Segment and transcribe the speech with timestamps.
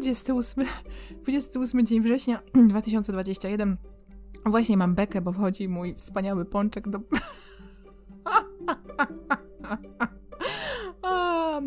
[0.00, 0.64] 28,
[1.22, 3.76] 28 dzień września 2021.
[4.46, 7.00] Właśnie mam bekę, bo wchodzi mój wspaniały pączek do...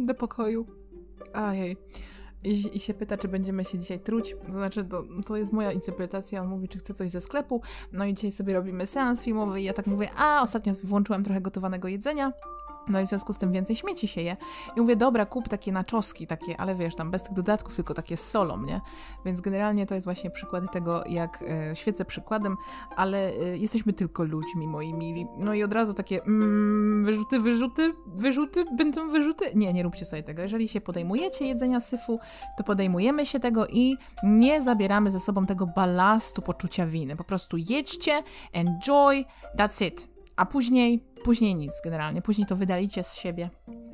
[0.07, 0.67] do pokoju.
[1.33, 1.77] Ajej.
[2.43, 4.35] I, I, się pyta, czy będziemy się dzisiaj truć.
[4.45, 6.41] To znaczy, to, to jest moja interpretacja.
[6.41, 7.61] On mówi, czy chce coś ze sklepu.
[7.93, 9.61] No i dzisiaj sobie robimy seans filmowy.
[9.61, 12.33] I ja tak mówię, a ostatnio włączyłem trochę gotowanego jedzenia.
[12.89, 14.37] No i w związku z tym więcej śmieci się je.
[14.75, 18.17] I mówię, dobra, kup takie naczoski, takie, ale wiesz, tam bez tych dodatków, tylko takie
[18.17, 18.81] z solą, nie?
[19.25, 22.57] Więc generalnie to jest właśnie przykład tego, jak e, świecę przykładem,
[22.95, 25.27] ale e, jesteśmy tylko ludźmi, moi mili.
[25.37, 29.45] No i od razu takie mm, wyrzuty, wyrzuty, wyrzuty, będą wyrzuty.
[29.55, 30.41] Nie, nie róbcie sobie tego.
[30.41, 32.19] Jeżeli się podejmujecie jedzenia syfu,
[32.57, 37.15] to podejmujemy się tego i nie zabieramy ze sobą tego balastu poczucia winy.
[37.15, 39.25] Po prostu jedźcie, enjoy,
[39.57, 40.18] that's it.
[40.39, 43.49] A później Później nic generalnie, później to wydalicie z siebie,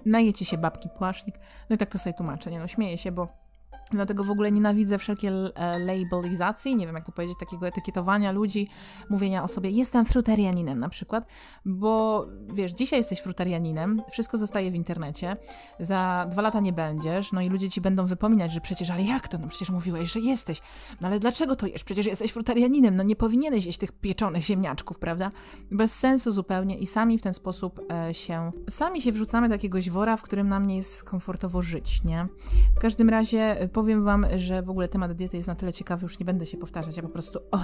[0.06, 1.36] najecie się babki płasznik,
[1.70, 3.45] no i tak to sobie tłumaczę, nie no, śmieję się, bo
[3.92, 8.68] Dlatego w ogóle nienawidzę wszelkiej e, labelizacji, nie wiem jak to powiedzieć, takiego etykietowania ludzi,
[9.10, 11.28] mówienia o sobie, jestem fruterianinem na przykład,
[11.66, 15.38] bo wiesz, dzisiaj jesteś fruterianinem, wszystko zostaje w internecie,
[15.80, 19.28] za dwa lata nie będziesz, no i ludzie ci będą wypominać, że przecież, ale jak
[19.28, 20.62] to, no przecież mówiłeś, że jesteś,
[21.02, 25.00] no ale dlaczego to jesz, przecież jesteś fruterianinem, no nie powinieneś jeść tych pieczonych ziemniaczków,
[25.00, 25.32] prawda?
[25.72, 29.90] Bez sensu zupełnie i sami w ten sposób e, się, sami się wrzucamy do jakiegoś
[29.90, 32.28] wora, w którym nam nie jest komfortowo żyć, nie?
[32.76, 36.04] W każdym razie e, powiem Wam, że w ogóle temat diety jest na tyle ciekawy,
[36.04, 37.60] już nie będę się powtarzać, ja po prostu o,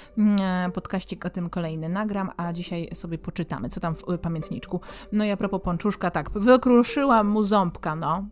[0.74, 4.80] podkaścik o tym kolejny nagram, a dzisiaj sobie poczytamy, co tam w pamiętniczku.
[5.12, 8.28] No i a propos pączuszka, tak, wykruszyłam mu ząbka, no.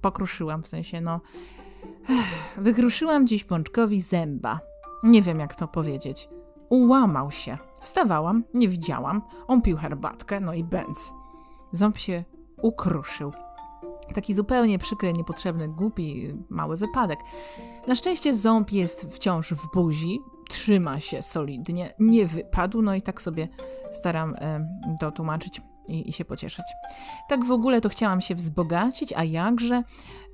[0.00, 1.20] Pokruszyłam, w sensie, no.
[2.56, 4.60] Wykruszyłam dziś pączkowi zęba.
[5.02, 6.28] Nie wiem, jak to powiedzieć.
[6.68, 7.58] Ułamał się.
[7.80, 9.22] Wstawałam, nie widziałam.
[9.46, 11.14] On pił herbatkę, no i bęc.
[11.72, 12.24] Ząb się
[12.62, 13.32] ukruszył.
[14.14, 17.18] Taki zupełnie przykry, niepotrzebny, głupi, mały wypadek.
[17.86, 23.20] Na szczęście ząb jest wciąż w buzi, trzyma się solidnie, nie wypadł, no i tak
[23.20, 23.48] sobie
[23.90, 24.68] staram e,
[25.00, 26.64] to tłumaczyć i, i, się pocieszyć.
[27.28, 29.82] Tak w ogóle to chciałam się wzbogacić, a jakże?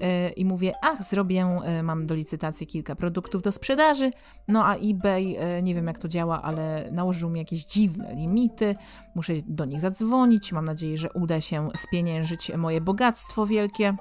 [0.00, 4.10] Yy, I mówię, ach, zrobię, yy, mam do licytacji kilka produktów do sprzedaży,
[4.48, 8.76] no a eBay, yy, nie wiem jak to działa, ale nałożył mi jakieś dziwne limity,
[9.14, 13.96] muszę do nich zadzwonić, mam nadzieję, że uda się spieniężyć moje bogactwo wielkie.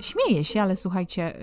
[0.00, 1.38] Śmieję się, ale słuchajcie,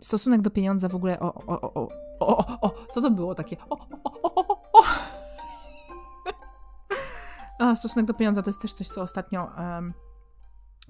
[0.00, 1.88] stosunek do pieniądza w ogóle, o, o, o,
[2.20, 3.56] o, o, o, co to było takie?
[3.70, 4.31] O, o, o.
[7.58, 9.94] A, stosunek do pieniądza to jest też coś, co ostatnio um,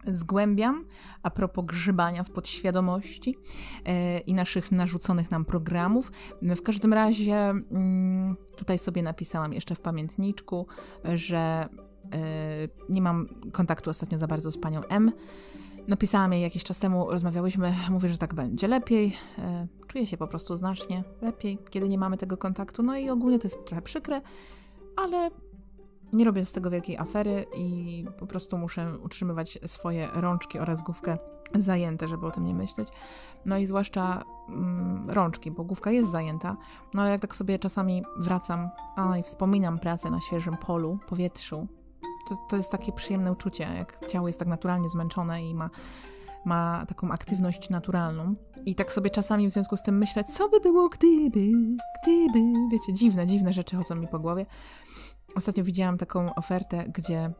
[0.06, 0.84] zgłębiam
[1.22, 3.36] a propos grzybania w podświadomości
[3.84, 6.12] e, i naszych narzuconych nam programów.
[6.42, 10.66] W każdym razie mm, tutaj sobie napisałam jeszcze w pamiętniczku,
[11.14, 11.68] że e,
[12.88, 15.12] nie mam kontaktu ostatnio za bardzo z panią M.
[15.88, 19.16] Napisałam jej jakiś czas temu, rozmawiałyśmy, mówię, że tak będzie lepiej.
[19.38, 22.82] E, czuję się po prostu znacznie lepiej, kiedy nie mamy tego kontaktu.
[22.82, 24.20] No i ogólnie to jest trochę przykre,
[24.96, 25.30] ale
[26.12, 31.18] nie robię z tego wielkiej afery i po prostu muszę utrzymywać swoje rączki oraz główkę
[31.54, 32.88] zajęte, żeby o tym nie myśleć.
[33.46, 36.56] No i zwłaszcza mm, rączki, bo główka jest zajęta,
[36.94, 41.66] no ale jak tak sobie czasami wracam a, i wspominam pracę na świeżym polu, powietrzu,
[42.28, 45.70] to, to jest takie przyjemne uczucie, jak ciało jest tak naturalnie zmęczone i ma,
[46.44, 48.34] ma taką aktywność naturalną.
[48.66, 51.40] I tak sobie czasami w związku z tym myślę, co by było gdyby,
[52.02, 52.38] gdyby,
[52.72, 54.46] wiecie, dziwne, dziwne rzeczy chodzą mi po głowie.
[55.34, 57.30] Ostatnio widziałam taką ofertę, gdzie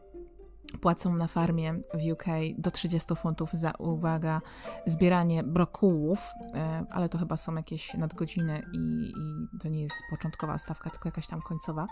[0.81, 2.23] płacą na farmie w UK
[2.57, 4.41] do 30 funtów za, uwaga,
[4.85, 6.19] zbieranie brokułów,
[6.53, 11.07] e, ale to chyba są jakieś nadgodziny i, i, to nie jest początkowa stawka, tylko
[11.07, 11.87] jakaś tam końcowa.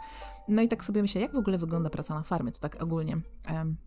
[0.48, 3.18] No i tak sobie myślę, jak w ogóle wygląda praca na farmie, to tak ogólnie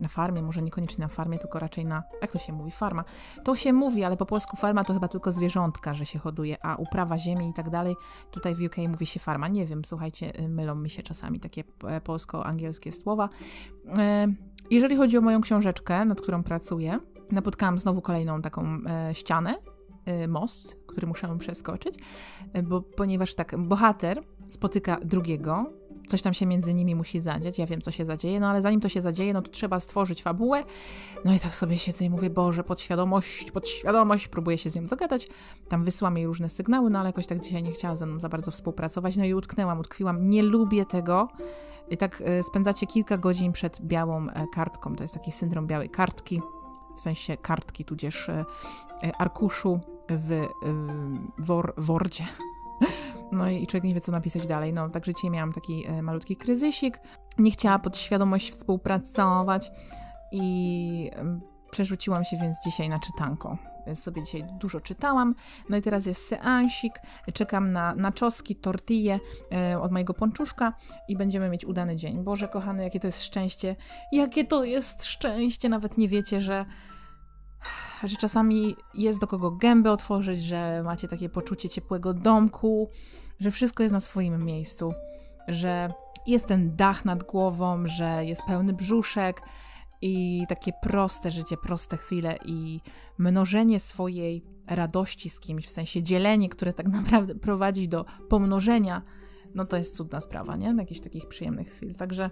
[0.00, 3.04] na farmie, może niekoniecznie na farmie, tylko raczej na, jak to się mówi, farma.
[3.44, 6.76] To się mówi, ale po polsku farma to chyba tylko zwierzątka, że się hoduje, a
[6.76, 7.96] uprawa ziemi i tak dalej,
[8.30, 9.48] tutaj w UK mówi się farma.
[9.48, 13.28] Nie wiem, słuchajcie, mylą mi się czasami takie e, polsko-angielskie słowa.
[13.88, 14.26] E,
[14.70, 16.98] jeżeli chodzi o moją książeczkę, nad którą pracuję,
[17.32, 19.54] napotkałam znowu kolejną taką e, ścianę,
[20.04, 21.98] e, most, który muszę przeskoczyć,
[22.62, 25.72] bo, ponieważ tak, bohater spotyka drugiego,
[26.08, 28.80] coś tam się między nimi musi zadzieć, ja wiem, co się zadzieje, no ale zanim
[28.80, 30.64] to się zadzieje, no to trzeba stworzyć fabułę,
[31.24, 35.28] no i tak sobie siedzę i mówię, Boże, podświadomość, podświadomość, próbuję się z nią dogadać,
[35.68, 38.28] tam wysłam jej różne sygnały, no ale jakoś tak dzisiaj nie chciała ze mną za
[38.28, 41.28] bardzo współpracować, no i utknęłam, utkwiłam, nie lubię tego,
[41.88, 44.96] i tak e, spędzacie kilka godzin przed białą e, kartką.
[44.96, 46.40] To jest taki syndrom białej kartki,
[46.96, 48.44] w sensie kartki, tudzież e,
[49.18, 50.46] arkuszu w
[51.38, 52.24] wor, Wordzie.
[53.32, 54.72] No i człowiek nie wie, co napisać dalej.
[54.72, 57.00] No, także dzisiaj miałam taki malutki kryzysik.
[57.38, 59.70] Nie chciała podświadomość współpracować
[60.32, 61.10] i
[61.70, 63.58] przerzuciłam się więc dzisiaj na czytanko.
[63.86, 65.34] więc sobie dzisiaj dużo czytałam.
[65.68, 67.00] No i teraz jest seansik,
[67.32, 69.20] czekam na, na czoski, tortille
[69.52, 70.72] e, od mojego ponczuszka
[71.08, 72.24] i będziemy mieć udany dzień.
[72.24, 73.76] Boże kochany, jakie to jest szczęście,
[74.12, 76.64] jakie to jest szczęście, nawet nie wiecie, że
[78.04, 82.90] że czasami jest do kogo gębę otworzyć, że macie takie poczucie ciepłego domku,
[83.40, 84.92] że wszystko jest na swoim miejscu,
[85.48, 85.92] że
[86.26, 89.42] jest ten dach nad głową, że jest pełny brzuszek
[90.02, 92.80] i takie proste życie, proste chwile i
[93.18, 99.02] mnożenie swojej radości z kimś, w sensie dzielenie, które tak naprawdę prowadzi do pomnożenia,
[99.54, 100.74] no to jest cudna sprawa, nie?
[100.78, 101.94] Jakichś takich przyjemnych chwil.
[101.94, 102.30] Także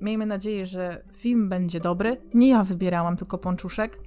[0.00, 2.16] miejmy nadzieję, że film będzie dobry.
[2.34, 4.00] Nie ja wybierałam, tylko Ponczuszek.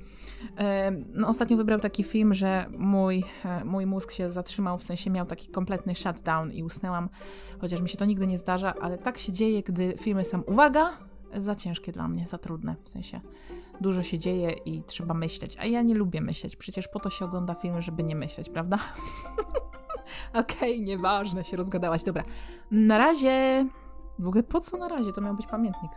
[1.13, 5.25] No, ostatnio wybrał taki film, że mój, e, mój mózg się zatrzymał, w sensie miał
[5.25, 7.09] taki kompletny shutdown i usnęłam,
[7.61, 10.97] chociaż mi się to nigdy nie zdarza, ale tak się dzieje, gdy filmy są, uwaga,
[11.33, 13.21] za ciężkie dla mnie, za trudne, w sensie
[13.81, 17.25] dużo się dzieje i trzeba myśleć, a ja nie lubię myśleć, przecież po to się
[17.25, 18.79] ogląda filmy, żeby nie myśleć, prawda?
[20.33, 22.23] Okej, okay, nieważne, się rozgadałaś, dobra.
[22.71, 23.65] Na razie...
[24.19, 25.13] W ogóle po co na razie?
[25.13, 25.91] To miał być pamiętnik.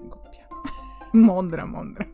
[0.00, 0.48] Głupia.
[1.14, 2.04] mądra, mądra.